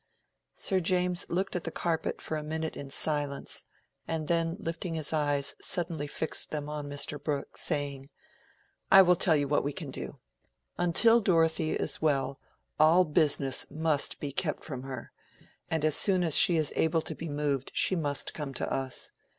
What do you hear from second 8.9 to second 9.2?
will